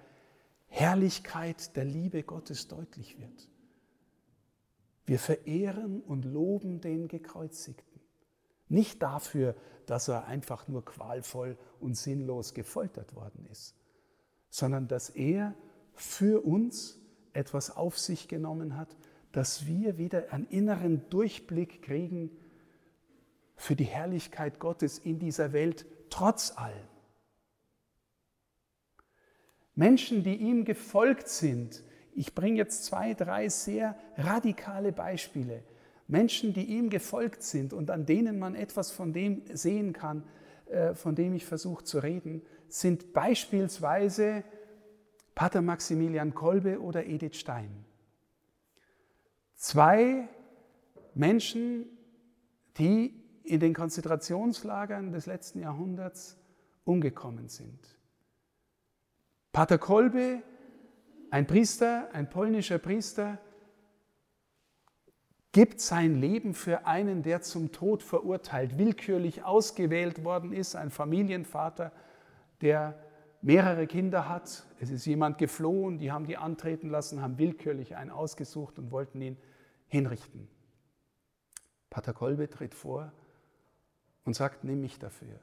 Herrlichkeit 0.66 1.76
der 1.76 1.84
Liebe 1.84 2.22
Gottes 2.22 2.68
deutlich 2.68 3.18
wird. 3.18 3.48
Wir 5.06 5.18
verehren 5.18 6.02
und 6.02 6.24
loben 6.24 6.80
den 6.80 7.06
Gekreuzigten. 7.06 8.00
Nicht 8.68 9.00
dafür, 9.02 9.54
dass 9.86 10.08
er 10.08 10.26
einfach 10.26 10.66
nur 10.66 10.84
qualvoll 10.84 11.56
und 11.80 11.96
sinnlos 11.96 12.52
gefoltert 12.52 13.14
worden 13.14 13.46
ist, 13.46 13.76
sondern 14.50 14.88
dass 14.88 15.10
er 15.10 15.54
für 15.96 16.44
uns 16.44 17.00
etwas 17.32 17.76
auf 17.76 17.98
sich 17.98 18.28
genommen 18.28 18.76
hat, 18.76 18.96
dass 19.32 19.66
wir 19.66 19.98
wieder 19.98 20.32
einen 20.32 20.46
inneren 20.46 21.08
Durchblick 21.10 21.82
kriegen 21.82 22.30
für 23.56 23.76
die 23.76 23.84
Herrlichkeit 23.84 24.58
Gottes 24.58 24.98
in 24.98 25.18
dieser 25.18 25.52
Welt 25.52 25.86
trotz 26.10 26.56
allem. 26.56 26.88
Menschen, 29.74 30.22
die 30.22 30.36
ihm 30.36 30.64
gefolgt 30.64 31.28
sind, 31.28 31.82
ich 32.14 32.34
bringe 32.34 32.56
jetzt 32.56 32.86
zwei, 32.86 33.12
drei 33.12 33.50
sehr 33.50 33.98
radikale 34.16 34.92
Beispiele. 34.92 35.62
Menschen, 36.08 36.54
die 36.54 36.64
ihm 36.64 36.88
gefolgt 36.88 37.42
sind 37.42 37.74
und 37.74 37.90
an 37.90 38.06
denen 38.06 38.38
man 38.38 38.54
etwas 38.54 38.90
von 38.90 39.12
dem 39.12 39.42
sehen 39.52 39.92
kann, 39.92 40.22
äh, 40.66 40.94
von 40.94 41.14
dem 41.14 41.34
ich 41.34 41.44
versuche 41.44 41.84
zu 41.84 41.98
reden, 41.98 42.42
sind 42.68 43.12
beispielsweise 43.12 44.44
Pater 45.36 45.62
Maximilian 45.62 46.34
Kolbe 46.34 46.80
oder 46.80 47.06
Edith 47.06 47.36
Stein. 47.36 47.84
Zwei 49.54 50.28
Menschen, 51.14 51.84
die 52.78 53.22
in 53.44 53.60
den 53.60 53.74
Konzentrationslagern 53.74 55.12
des 55.12 55.26
letzten 55.26 55.60
Jahrhunderts 55.60 56.38
umgekommen 56.84 57.48
sind. 57.48 57.78
Pater 59.52 59.78
Kolbe 59.78 60.42
ein 61.30 61.46
Priester, 61.46 62.08
ein 62.12 62.30
polnischer 62.30 62.78
Priester, 62.78 63.38
gibt 65.52 65.80
sein 65.80 66.18
Leben 66.20 66.54
für 66.54 66.86
einen, 66.86 67.22
der 67.22 67.42
zum 67.42 67.72
Tod 67.72 68.02
verurteilt, 68.02 68.78
willkürlich 68.78 69.42
ausgewählt 69.42 70.24
worden 70.24 70.52
ist, 70.52 70.76
ein 70.76 70.90
Familienvater, 70.90 71.92
der 72.62 73.05
mehrere 73.46 73.86
Kinder 73.86 74.28
hat. 74.28 74.66
Es 74.80 74.90
ist 74.90 75.06
jemand 75.06 75.38
geflohen, 75.38 75.98
die 75.98 76.10
haben 76.10 76.26
die 76.26 76.36
antreten 76.36 76.90
lassen, 76.90 77.22
haben 77.22 77.38
willkürlich 77.38 77.94
einen 77.94 78.10
ausgesucht 78.10 78.76
und 78.80 78.90
wollten 78.90 79.22
ihn 79.22 79.36
hinrichten. 79.86 80.48
Pater 81.88 82.12
Kolbe 82.12 82.50
tritt 82.50 82.74
vor 82.74 83.12
und 84.24 84.34
sagt, 84.34 84.64
nimm 84.64 84.80
mich 84.80 84.98
dafür. 84.98 85.38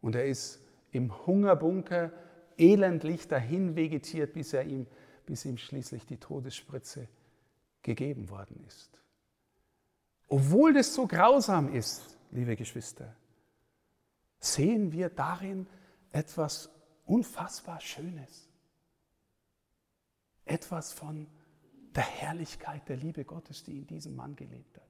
Und 0.00 0.14
er 0.14 0.26
ist 0.26 0.62
im 0.92 1.26
Hungerbunker 1.26 2.12
elendlich 2.56 3.26
dahin 3.26 3.74
vegetiert, 3.74 4.32
bis, 4.32 4.52
er 4.52 4.62
ihm, 4.62 4.86
bis 5.26 5.44
ihm 5.44 5.58
schließlich 5.58 6.06
die 6.06 6.18
Todesspritze 6.18 7.08
gegeben 7.82 8.30
worden 8.30 8.62
ist. 8.68 9.00
Obwohl 10.28 10.72
das 10.72 10.94
so 10.94 11.08
grausam 11.08 11.74
ist, 11.74 12.16
liebe 12.30 12.54
Geschwister, 12.54 13.16
sehen 14.38 14.92
wir 14.92 15.08
darin 15.08 15.66
etwas 16.12 16.70
unfassbar 17.04 17.80
Schönes. 17.80 18.48
Etwas 20.44 20.92
von 20.92 21.26
der 21.94 22.04
Herrlichkeit 22.04 22.88
der 22.88 22.96
Liebe 22.96 23.24
Gottes, 23.24 23.64
die 23.64 23.78
in 23.78 23.86
diesem 23.86 24.16
Mann 24.16 24.36
gelebt 24.36 24.76
hat. 24.76 24.88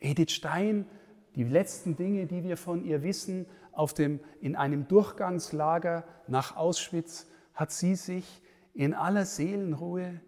Edith 0.00 0.32
Stein, 0.32 0.86
die 1.34 1.44
letzten 1.44 1.96
Dinge, 1.96 2.26
die 2.26 2.44
wir 2.44 2.56
von 2.56 2.84
ihr 2.84 3.02
wissen, 3.02 3.46
auf 3.72 3.92
dem, 3.92 4.20
in 4.40 4.56
einem 4.56 4.88
Durchgangslager 4.88 6.04
nach 6.28 6.56
Auschwitz 6.56 7.26
hat 7.54 7.72
sie 7.72 7.94
sich 7.94 8.42
in 8.74 8.94
aller 8.94 9.26
Seelenruhe 9.26 10.20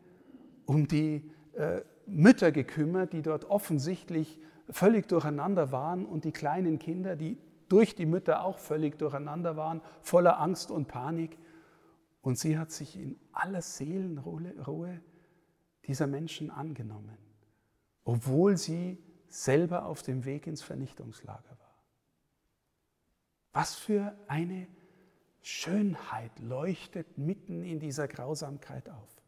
um 0.67 0.87
die 0.87 1.31
äh, 1.55 1.83
Mütter 2.07 2.53
gekümmert, 2.53 3.13
die 3.13 3.23
dort 3.23 3.45
offensichtlich 3.47 4.41
völlig 4.71 5.09
durcheinander 5.09 5.73
waren 5.73 6.05
und 6.05 6.25
die 6.25 6.33
kleinen 6.33 6.79
Kinder, 6.79 7.17
die 7.17 7.39
durch 7.69 7.95
die 7.95 8.07
Mütter 8.07 8.45
auch 8.45 8.59
völlig 8.59 8.99
durcheinander 8.99 9.57
waren, 9.57 9.83
voller 10.03 10.41
Angst 10.41 10.71
und 10.71 10.89
Panik. 10.89 11.39
Und 12.23 12.39
sie 12.39 12.59
hat 12.59 12.71
sich 12.71 12.97
in 12.97 13.19
aller 13.33 13.63
Seelenruhe 13.63 15.01
dieser 15.87 16.07
Menschen 16.07 16.51
angenommen, 16.51 17.17
obwohl 18.05 18.57
sie 18.57 18.99
selber 19.29 19.87
auf 19.87 20.03
dem 20.03 20.25
Weg 20.25 20.47
ins 20.47 20.63
Vernichtungslager 20.63 21.51
war. 21.59 21.75
Was 23.53 23.75
für 23.75 24.15
eine 24.27 24.67
Schönheit 25.43 26.39
leuchtet 26.41 27.17
mitten 27.17 27.65
in 27.65 27.81
dieser 27.81 28.09
Grausamkeit 28.09 28.89
auf. 28.91 29.19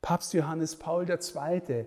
Papst 0.00 0.32
Johannes 0.32 0.76
Paul 0.76 1.08
II., 1.08 1.86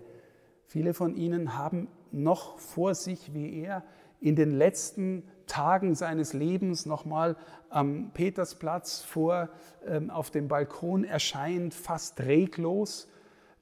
viele 0.64 0.94
von 0.94 1.16
Ihnen 1.16 1.56
haben 1.58 1.88
noch 2.12 2.58
vor 2.58 2.94
sich, 2.94 3.34
wie 3.34 3.60
er 3.60 3.84
in 4.20 4.36
den 4.36 4.50
letzten 4.50 5.24
Tagen 5.46 5.94
seines 5.94 6.32
Lebens 6.32 6.86
nochmal 6.86 7.36
am 7.68 8.10
Petersplatz 8.12 9.02
vor 9.02 9.48
ähm, 9.86 10.10
auf 10.10 10.30
dem 10.30 10.48
Balkon 10.48 11.04
erscheint, 11.04 11.74
fast 11.74 12.20
reglos 12.20 13.08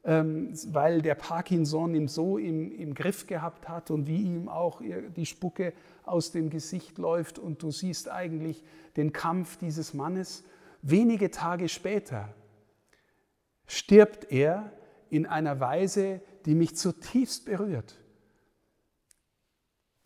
ähm, 0.06 0.52
weil 0.66 1.00
der 1.00 1.14
Parkinson 1.14 1.94
ihn 1.94 2.08
so 2.08 2.36
im, 2.36 2.70
im 2.70 2.94
Griff 2.94 3.26
gehabt 3.26 3.68
hat 3.68 3.90
und 3.90 4.06
wie 4.06 4.22
ihm 4.22 4.50
auch 4.50 4.82
die 5.16 5.24
Spucke 5.24 5.72
aus 6.04 6.30
dem 6.30 6.50
Gesicht 6.50 6.98
läuft 6.98 7.38
und 7.38 7.62
du 7.62 7.70
siehst 7.70 8.10
eigentlich 8.10 8.62
den 8.98 9.14
Kampf 9.14 9.56
dieses 9.56 9.94
Mannes. 9.94 10.44
Wenige 10.82 11.30
Tage 11.30 11.70
später 11.70 12.28
stirbt 13.66 14.30
er 14.30 14.72
in 15.08 15.24
einer 15.24 15.58
Weise, 15.60 16.20
die 16.44 16.54
mich 16.54 16.76
zutiefst 16.76 17.46
berührt. 17.46 17.98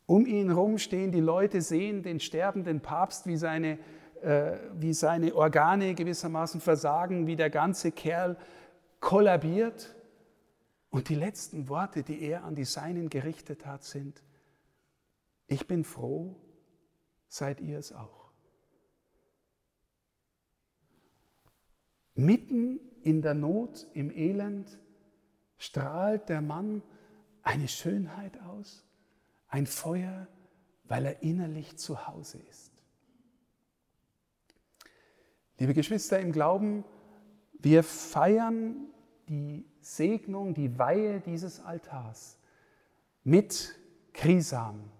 Um 0.08 0.24
ihn 0.24 0.48
herum 0.48 0.78
stehen 0.78 1.12
die 1.12 1.20
Leute, 1.20 1.60
sehen 1.60 2.02
den 2.02 2.18
sterbenden 2.18 2.80
Papst, 2.80 3.26
wie 3.26 3.36
seine, 3.36 3.78
äh, 4.22 4.56
wie 4.72 4.94
seine 4.94 5.34
Organe 5.34 5.94
gewissermaßen 5.94 6.62
versagen, 6.62 7.26
wie 7.26 7.36
der 7.36 7.50
ganze 7.50 7.92
Kerl 7.92 8.38
kollabiert. 9.00 9.94
Und 10.88 11.10
die 11.10 11.14
letzten 11.14 11.68
Worte, 11.68 12.04
die 12.04 12.22
er 12.22 12.44
an 12.44 12.54
die 12.54 12.64
Seinen 12.64 13.10
gerichtet 13.10 13.66
hat, 13.66 13.84
sind, 13.84 14.22
ich 15.46 15.66
bin 15.66 15.84
froh, 15.84 16.34
seid 17.26 17.60
ihr 17.60 17.78
es 17.78 17.92
auch. 17.92 18.30
Mitten 22.14 22.80
in 23.02 23.20
der 23.20 23.34
Not, 23.34 23.86
im 23.92 24.10
Elend, 24.10 24.78
strahlt 25.58 26.30
der 26.30 26.40
Mann 26.40 26.82
eine 27.42 27.68
Schönheit 27.68 28.40
aus, 28.40 28.87
ein 29.48 29.66
Feuer, 29.66 30.26
weil 30.84 31.06
er 31.06 31.22
innerlich 31.22 31.76
zu 31.78 32.06
Hause 32.06 32.38
ist. 32.48 32.72
Liebe 35.58 35.74
Geschwister 35.74 36.20
im 36.20 36.32
Glauben, 36.32 36.84
wir 37.58 37.82
feiern 37.82 38.76
die 39.28 39.66
Segnung, 39.80 40.54
die 40.54 40.78
Weihe 40.78 41.20
dieses 41.20 41.60
Altars 41.64 42.38
mit 43.24 43.74
Krisam. 44.12 44.90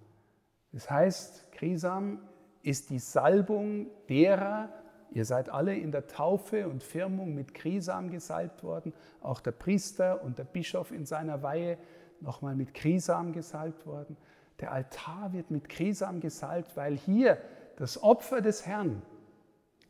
Das 0.73 0.91
heißt, 0.91 1.53
Krisam 1.53 2.21
ist 2.63 2.91
die 2.91 2.99
Salbung 2.99 3.87
derer, 4.09 4.69
ihr 5.13 5.25
seid 5.25 5.49
alle 5.49 5.75
in 5.77 5.93
der 5.93 6.07
Taufe 6.07 6.69
und 6.69 6.83
Firmung 6.83 7.35
mit 7.35 7.55
Krisam 7.55 8.11
gesalbt 8.11 8.63
worden, 8.63 8.93
auch 9.21 9.41
der 9.41 9.53
Priester 9.53 10.23
und 10.23 10.39
der 10.39 10.45
Bischof 10.45 10.91
in 10.91 11.07
seiner 11.07 11.43
Weihe 11.43 11.79
nochmal 12.21 12.55
mit 12.55 12.75
Krisam 12.75 13.33
gesalbt 13.33 13.87
worden. 13.87 14.17
Der 14.61 14.73
Altar 14.73 15.33
wird 15.33 15.51
mit 15.51 15.69
Krisam 15.69 16.21
gesalbt, 16.21 16.77
weil 16.77 16.97
hier 16.97 17.39
das 17.77 18.03
Opfer 18.03 18.41
des 18.41 18.67
Herrn, 18.67 19.03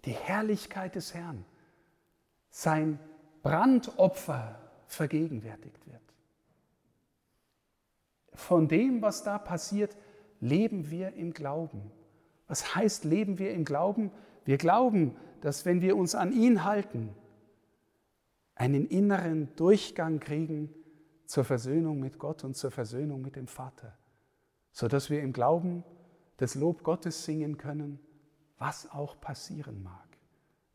die 0.05 0.13
Herrlichkeit 0.13 0.95
des 0.95 1.15
Herrn, 1.15 1.45
sein 2.51 2.99
Brandopfer 3.43 4.59
vergegenwärtigt 4.87 5.87
wird. 5.87 6.03
Von 8.35 8.69
dem, 8.69 9.03
was 9.03 9.23
da 9.23 9.39
passiert, 9.39 9.97
leben 10.41 10.91
wir 10.91 11.15
im 11.15 11.33
Glauben. 11.33 11.91
Was 12.47 12.75
heißt, 12.75 13.05
leben 13.05 13.39
wir 13.39 13.53
im 13.53 13.65
Glauben? 13.65 14.11
Wir 14.45 14.59
glauben, 14.59 15.17
dass 15.41 15.65
wenn 15.65 15.81
wir 15.81 15.97
uns 15.97 16.15
an 16.15 16.33
ihn 16.33 16.65
halten, 16.65 17.15
einen 18.55 18.87
inneren 18.87 19.55
Durchgang 19.57 20.21
kriegen 20.21 20.75
zur 21.27 21.45
Versöhnung 21.45 22.01
mit 22.01 22.19
Gott 22.19 22.45
und 22.45 22.57
zur 22.57 22.71
Versöhnung 22.71 23.23
mit 23.23 23.37
dem 23.37 23.47
Vater, 23.47 23.97
sodass 24.79 25.11
wir 25.11 25.21
im 25.23 25.33
Glauben 25.33 25.83
das 26.37 26.55
Lob 26.55 26.85
Gottes 26.85 27.25
singen 27.25 27.59
können, 27.59 27.99
was 28.59 28.89
auch 28.93 29.21
passieren 29.21 29.83
mag, 29.83 30.07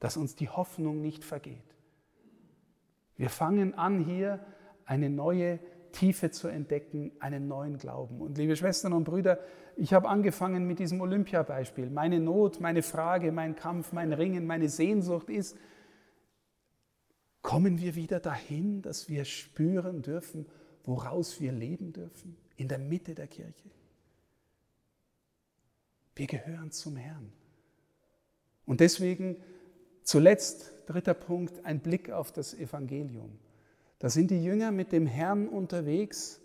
dass 0.01 0.17
uns 0.17 0.36
die 0.36 0.50
Hoffnung 0.50 1.00
nicht 1.00 1.24
vergeht. 1.24 1.77
Wir 3.15 3.29
fangen 3.29 3.75
an, 3.75 4.03
hier 4.03 4.45
eine 4.83 5.10
neue 5.10 5.57
Tiefe 5.93 6.31
zu 6.31 6.50
entdecken, 6.50 7.13
einen 7.22 7.48
neuen 7.48 7.77
Glauben. 7.77 8.19
Und 8.19 8.38
liebe 8.38 8.57
Schwestern 8.57 8.91
und 8.91 9.05
Brüder, 9.05 9.39
ich 9.77 9.93
habe 9.93 10.10
angefangen 10.10 10.67
mit 10.67 10.79
diesem 10.79 11.00
Olympiabeispiel. 11.00 11.89
Meine 11.89 12.19
Not, 12.19 12.60
meine 12.60 12.81
Frage, 12.81 13.31
mein 13.31 13.55
Kampf, 13.55 13.93
mein 13.93 14.12
Ringen, 14.12 14.45
meine 14.45 14.67
Sehnsucht 14.67 15.29
ist, 15.29 15.57
kommen 17.41 17.79
wir 17.79 17.95
wieder 17.95 18.19
dahin, 18.19 18.81
dass 18.81 19.07
wir 19.07 19.24
spüren 19.24 20.01
dürfen, 20.01 20.45
woraus 20.83 21.39
wir 21.39 21.53
leben 21.53 21.93
dürfen, 21.93 22.36
in 22.57 22.67
der 22.67 22.79
Mitte 22.79 23.15
der 23.15 23.27
Kirche. 23.27 23.69
Wir 26.15 26.27
gehören 26.27 26.72
zum 26.72 26.96
Herrn. 26.96 27.32
Und 28.65 28.79
deswegen 28.79 29.38
zuletzt, 30.03 30.74
dritter 30.86 31.13
Punkt, 31.13 31.65
ein 31.65 31.79
Blick 31.79 32.12
auf 32.12 32.32
das 32.32 32.53
Evangelium. 32.53 33.38
Da 34.00 34.10
sind 34.10 34.32
die 34.32 34.43
Jünger 34.43 34.72
mit 34.72 34.91
dem 34.91 35.08
Herrn 35.08 35.48
unterwegs, 35.48 36.41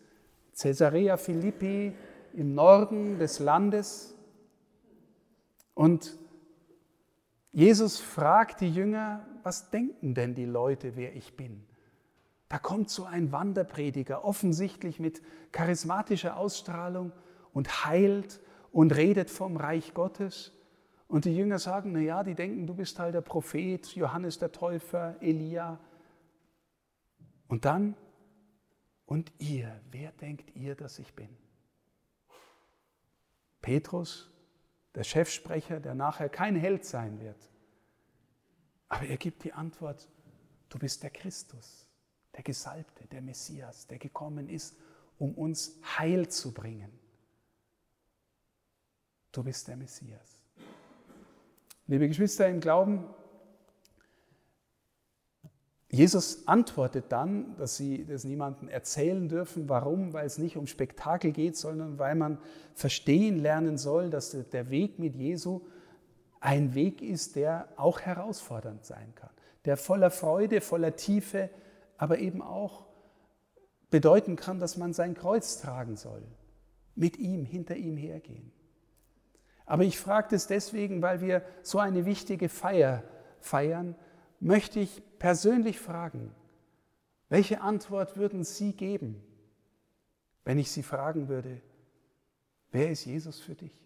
Caesarea 0.59 1.17
Philippi 1.17 1.93
im 2.35 2.55
Norden 2.55 3.19
des 3.19 3.39
Landes. 3.39 4.15
Und 5.75 6.17
Jesus 7.53 7.99
fragt 7.99 8.61
die 8.61 8.73
Jünger, 8.73 9.27
was 9.43 9.71
denken 9.71 10.15
denn 10.15 10.35
die 10.35 10.45
Leute, 10.45 10.97
wer 10.97 11.15
ich 11.15 11.37
bin? 11.37 11.65
Da 12.49 12.59
kommt 12.59 12.91
so 12.91 13.05
ein 13.05 13.31
Wanderprediger, 13.31 14.25
offensichtlich 14.25 15.01
mit 15.01 15.23
charismatischer 15.53 16.37
Ausstrahlung 16.37 17.13
und 17.53 17.85
heilt 17.85 18.41
und 18.73 18.95
redet 18.95 19.31
vom 19.31 19.57
Reich 19.57 19.95
Gottes. 19.95 20.53
Und 21.07 21.25
die 21.25 21.35
Jünger 21.35 21.59
sagen, 21.59 21.93
na 21.93 22.01
ja, 22.01 22.23
die 22.23 22.35
denken, 22.35 22.67
du 22.67 22.75
bist 22.75 22.99
halt 22.99 23.15
der 23.15 23.23
Prophet, 23.23 23.87
Johannes 23.95 24.39
der 24.39 24.53
Täufer, 24.53 25.17
Elia. 25.21 25.81
Und 27.49 27.65
dann, 27.65 27.97
und 29.07 29.33
ihr, 29.39 29.81
wer 29.91 30.13
denkt 30.13 30.55
ihr, 30.55 30.75
dass 30.75 30.99
ich 30.99 31.15
bin? 31.15 31.31
Petrus, 33.63 34.31
der 34.95 35.05
Chefsprecher, 35.05 35.81
der 35.81 35.95
nachher 35.95 36.29
kein 36.29 36.57
Held 36.57 36.85
sein 36.85 37.21
wird. 37.21 37.49
Aber 38.89 39.07
er 39.07 39.17
gibt 39.17 39.45
die 39.45 39.53
Antwort, 39.53 40.09
du 40.69 40.79
bist 40.79 41.03
der 41.03 41.11
Christus, 41.11 41.87
der 42.35 42.43
Gesalbte, 42.43 43.07
der 43.07 43.23
Messias, 43.23 43.87
der 43.87 43.99
gekommen 43.99 44.49
ist, 44.49 44.77
um 45.19 45.35
uns 45.35 45.79
Heil 45.99 46.29
zu 46.29 46.53
bringen. 46.53 46.91
Du 49.33 49.43
bist 49.43 49.69
der 49.69 49.77
Messias. 49.77 50.41
Liebe 51.87 52.09
Geschwister 52.09 52.49
im 52.49 52.61
Glauben, 52.61 53.05
Jesus 55.91 56.47
antwortet 56.47 57.07
dann, 57.09 57.57
dass 57.57 57.79
sie 57.79 58.05
das 58.05 58.25
niemandem 58.25 58.69
erzählen 58.69 59.27
dürfen. 59.27 59.71
Warum? 59.71 60.13
Weil 60.13 60.27
es 60.27 60.37
nicht 60.37 60.59
um 60.59 60.67
Spektakel 60.67 61.33
geht, 61.33 61.57
sondern 61.57 61.99
weil 61.99 62.15
man 62.15 62.39
verstehen 62.75 63.39
lernen 63.39 63.79
soll, 63.79 64.11
dass 64.11 64.37
der 64.51 64.69
Weg 64.69 64.99
mit 64.99 65.17
Jesu 65.17 65.63
ein 66.41 66.75
Weg 66.75 67.01
ist, 67.01 67.37
der 67.37 67.69
auch 67.77 68.01
herausfordernd 68.01 68.85
sein 68.85 69.15
kann, 69.15 69.31
der 69.65 69.77
voller 69.79 70.11
Freude, 70.11 70.61
voller 70.61 70.95
Tiefe, 70.95 71.49
aber 71.97 72.19
eben 72.19 72.43
auch 72.43 72.87
bedeuten 73.91 74.37
kann, 74.37 74.59
dass 74.59 74.77
man 74.77 74.93
sein 74.93 75.15
Kreuz 75.15 75.59
tragen 75.61 75.97
soll, 75.97 76.23
mit 76.95 77.17
ihm, 77.17 77.47
hinter 77.47 77.77
ihm 77.77 77.97
hergehen. 77.97 78.53
Aber 79.69 79.85
ich 79.85 79.99
frage 79.99 80.29
das 80.31 80.47
deswegen, 80.47 81.03
weil 81.03 81.21
wir 81.21 81.43
so 81.63 81.79
eine 81.79 82.07
wichtige 82.07 82.49
Feier 82.49 83.05
feiern, 83.39 83.95
möchte 84.41 84.81
ich 84.81 85.03
persönlich 85.19 85.79
fragen, 85.79 86.35
welche 87.29 87.61
Antwort 87.61 88.17
würden 88.17 88.45
Sie 88.45 88.73
geben, 88.73 89.23
wenn 90.45 90.59
ich 90.59 90.71
Sie 90.71 90.83
fragen 90.83 91.29
würde, 91.29 91.61
wer 92.71 92.91
ist 92.91 93.05
Jesus 93.05 93.41
für 93.41 93.55
dich? 93.55 93.79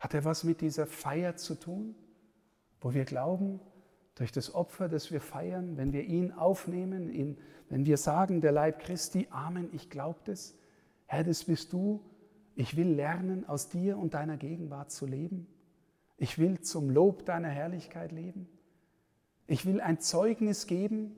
Hat 0.00 0.12
er 0.12 0.24
was 0.24 0.42
mit 0.42 0.60
dieser 0.60 0.86
Feier 0.86 1.36
zu 1.36 1.54
tun, 1.54 1.94
wo 2.80 2.94
wir 2.94 3.04
glauben, 3.04 3.60
durch 4.16 4.32
das 4.32 4.52
Opfer, 4.54 4.88
das 4.88 5.12
wir 5.12 5.20
feiern, 5.20 5.76
wenn 5.76 5.92
wir 5.92 6.02
ihn 6.02 6.32
aufnehmen, 6.32 7.08
ihn, 7.10 7.38
wenn 7.68 7.86
wir 7.86 7.96
sagen, 7.96 8.40
der 8.40 8.52
Leib 8.52 8.80
Christi, 8.80 9.28
Amen, 9.30 9.68
ich 9.72 9.88
glaube 9.88 10.18
das, 10.24 10.54
Herr, 11.06 11.22
das 11.22 11.44
bist 11.44 11.72
du, 11.72 12.04
ich 12.56 12.76
will 12.76 12.88
lernen, 12.88 13.46
aus 13.48 13.68
dir 13.68 13.98
und 13.98 14.14
deiner 14.14 14.36
Gegenwart 14.36 14.90
zu 14.90 15.06
leben. 15.06 15.46
Ich 16.16 16.38
will 16.38 16.60
zum 16.60 16.90
Lob 16.90 17.24
deiner 17.26 17.48
Herrlichkeit 17.48 18.12
leben. 18.12 18.48
Ich 19.46 19.66
will 19.66 19.80
ein 19.80 20.00
Zeugnis 20.00 20.66
geben, 20.66 21.16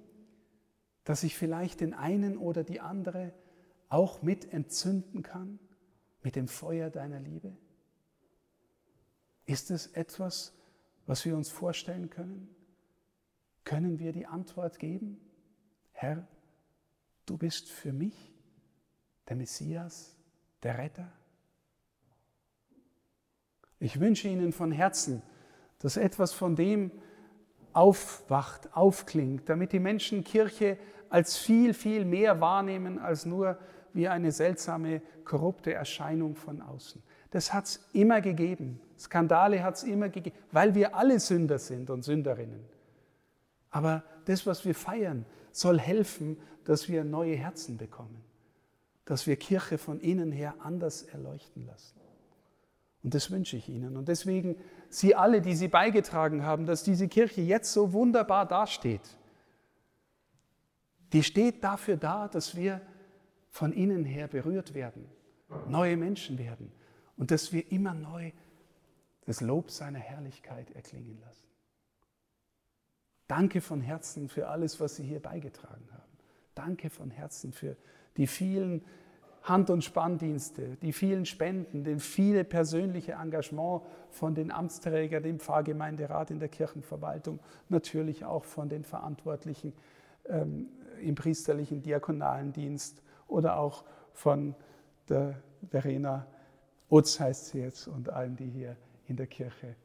dass 1.04 1.22
ich 1.22 1.36
vielleicht 1.36 1.80
den 1.80 1.94
einen 1.94 2.36
oder 2.36 2.64
die 2.64 2.80
andere 2.80 3.32
auch 3.88 4.22
mit 4.22 4.52
entzünden 4.52 5.22
kann 5.22 5.58
mit 6.22 6.34
dem 6.34 6.48
Feuer 6.48 6.90
deiner 6.90 7.20
Liebe. 7.20 7.56
Ist 9.44 9.70
es 9.70 9.86
etwas, 9.88 10.52
was 11.06 11.24
wir 11.24 11.36
uns 11.36 11.50
vorstellen 11.50 12.10
können? 12.10 12.48
Können 13.62 14.00
wir 14.00 14.12
die 14.12 14.26
Antwort 14.26 14.80
geben? 14.80 15.20
Herr, 15.92 16.26
du 17.26 17.36
bist 17.36 17.68
für 17.68 17.92
mich 17.92 18.34
der 19.28 19.36
Messias, 19.36 20.16
der 20.64 20.78
Retter. 20.78 21.12
Ich 23.78 24.00
wünsche 24.00 24.28
Ihnen 24.28 24.52
von 24.52 24.72
Herzen, 24.72 25.22
dass 25.80 25.96
etwas 25.96 26.32
von 26.32 26.56
dem 26.56 26.90
aufwacht, 27.72 28.74
aufklingt, 28.74 29.48
damit 29.48 29.72
die 29.72 29.80
Menschen 29.80 30.24
Kirche 30.24 30.78
als 31.10 31.36
viel, 31.36 31.74
viel 31.74 32.04
mehr 32.04 32.40
wahrnehmen 32.40 32.98
als 32.98 33.26
nur 33.26 33.58
wie 33.92 34.08
eine 34.08 34.32
seltsame, 34.32 35.02
korrupte 35.24 35.72
Erscheinung 35.72 36.36
von 36.36 36.62
außen. 36.62 37.02
Das 37.30 37.52
hat 37.52 37.66
es 37.66 37.88
immer 37.92 38.20
gegeben. 38.20 38.80
Skandale 38.98 39.62
hat 39.62 39.76
es 39.76 39.82
immer 39.82 40.08
gegeben, 40.08 40.36
weil 40.52 40.74
wir 40.74 40.94
alle 40.94 41.20
Sünder 41.20 41.58
sind 41.58 41.90
und 41.90 42.02
Sünderinnen. 42.02 42.64
Aber 43.70 44.04
das, 44.24 44.46
was 44.46 44.64
wir 44.64 44.74
feiern, 44.74 45.26
soll 45.52 45.78
helfen, 45.78 46.38
dass 46.64 46.88
wir 46.88 47.04
neue 47.04 47.36
Herzen 47.36 47.76
bekommen, 47.76 48.24
dass 49.04 49.26
wir 49.26 49.36
Kirche 49.36 49.78
von 49.78 50.00
innen 50.00 50.32
her 50.32 50.54
anders 50.60 51.02
erleuchten 51.02 51.66
lassen. 51.66 51.94
Und 53.06 53.14
das 53.14 53.30
wünsche 53.30 53.56
ich 53.56 53.68
Ihnen. 53.68 53.96
Und 53.96 54.08
deswegen, 54.08 54.56
Sie 54.88 55.14
alle, 55.14 55.40
die 55.40 55.54
Sie 55.54 55.68
beigetragen 55.68 56.42
haben, 56.42 56.66
dass 56.66 56.82
diese 56.82 57.06
Kirche 57.06 57.40
jetzt 57.40 57.72
so 57.72 57.92
wunderbar 57.92 58.46
dasteht, 58.46 59.16
die 61.12 61.22
steht 61.22 61.62
dafür 61.62 61.98
da, 61.98 62.26
dass 62.26 62.56
wir 62.56 62.80
von 63.48 63.72
innen 63.72 64.04
her 64.04 64.26
berührt 64.26 64.74
werden, 64.74 65.06
neue 65.68 65.96
Menschen 65.96 66.36
werden 66.36 66.72
und 67.16 67.30
dass 67.30 67.52
wir 67.52 67.70
immer 67.70 67.94
neu 67.94 68.32
das 69.24 69.40
Lob 69.40 69.70
seiner 69.70 70.00
Herrlichkeit 70.00 70.72
erklingen 70.72 71.20
lassen. 71.24 71.46
Danke 73.28 73.60
von 73.60 73.82
Herzen 73.82 74.28
für 74.28 74.48
alles, 74.48 74.80
was 74.80 74.96
Sie 74.96 75.04
hier 75.04 75.22
beigetragen 75.22 75.88
haben. 75.92 76.18
Danke 76.56 76.90
von 76.90 77.12
Herzen 77.12 77.52
für 77.52 77.76
die 78.16 78.26
vielen 78.26 78.84
Hand- 79.46 79.70
und 79.70 79.84
Spanndienste, 79.84 80.76
die 80.82 80.92
vielen 80.92 81.24
Spenden, 81.24 81.84
den 81.84 82.00
viele 82.00 82.44
persönliche 82.44 83.12
Engagement 83.12 83.82
von 84.10 84.34
den 84.34 84.50
Amtsträgern, 84.50 85.22
dem 85.22 85.38
Pfarrgemeinderat 85.38 86.32
in 86.32 86.40
der 86.40 86.48
Kirchenverwaltung, 86.48 87.38
natürlich 87.68 88.24
auch 88.24 88.44
von 88.44 88.68
den 88.68 88.84
Verantwortlichen 88.84 89.72
ähm, 90.28 90.68
im 91.00 91.14
priesterlichen 91.14 91.80
diakonalen 91.80 92.52
Dienst 92.52 93.02
oder 93.28 93.58
auch 93.58 93.84
von 94.12 94.54
der 95.08 95.40
Verena 95.70 96.26
Utz 96.90 97.20
heißt 97.20 97.46
sie 97.46 97.60
jetzt 97.60 97.86
und 97.86 98.10
allen, 98.10 98.36
die 98.36 98.48
hier 98.48 98.76
in 99.06 99.16
der 99.16 99.26
Kirche 99.26 99.76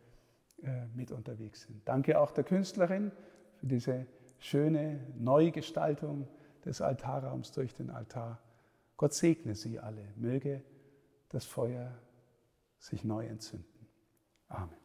äh, 0.64 0.86
mit 0.96 1.12
unterwegs 1.12 1.62
sind. 1.64 1.88
Danke 1.88 2.20
auch 2.20 2.32
der 2.32 2.44
Künstlerin 2.44 3.12
für 3.58 3.68
diese 3.68 4.06
schöne 4.40 5.00
Neugestaltung 5.18 6.28
des 6.66 6.82
Altarraums 6.82 7.52
durch 7.52 7.74
den 7.74 7.90
Altar. 7.90 8.40
Gott 9.02 9.16
segne 9.16 9.56
sie 9.56 9.80
alle. 9.80 10.14
Möge 10.16 10.64
das 11.30 11.44
Feuer 11.44 12.00
sich 12.78 13.04
neu 13.04 13.26
entzünden. 13.26 13.88
Amen. 14.48 14.81